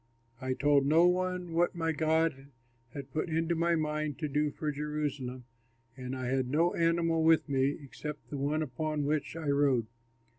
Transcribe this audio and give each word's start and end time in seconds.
I 0.41 0.53
told 0.55 0.87
no 0.87 1.05
one 1.05 1.53
what 1.53 1.75
my 1.75 1.91
God 1.91 2.47
had 2.95 3.11
put 3.13 3.29
into 3.29 3.53
my 3.53 3.75
mind 3.75 4.17
to 4.17 4.27
do 4.27 4.49
for 4.49 4.71
Jerusalem, 4.71 5.45
and 5.95 6.15
I 6.15 6.25
had 6.25 6.49
no 6.49 6.73
animal 6.73 7.23
with 7.23 7.47
me 7.47 7.77
except 7.83 8.31
the 8.31 8.37
one 8.39 8.63
upon 8.63 9.05
which 9.05 9.35
I 9.35 9.47
rode. 9.49 9.85